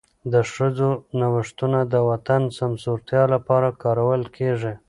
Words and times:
د 0.33 0.35
ښځو 0.53 0.89
نوښتونه 1.19 1.79
د 1.93 1.95
وطن 2.09 2.41
د 2.47 2.53
سمسورتیا 2.59 3.23
لپاره 3.33 3.77
کارول 3.83 4.23
کېږي. 4.37 4.73